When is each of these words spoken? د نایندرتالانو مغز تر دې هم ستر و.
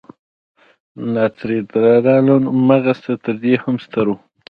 د 0.03 0.03
نایندرتالانو 1.15 2.35
مغز 2.69 2.97
تر 3.23 3.35
دې 3.43 3.53
هم 3.63 3.75
ستر 3.85 4.05
و. 4.09 4.13